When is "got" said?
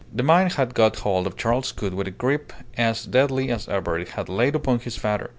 0.73-0.95